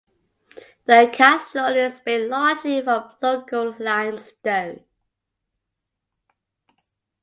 [0.85, 4.83] The cathedral is built largely from local limestone.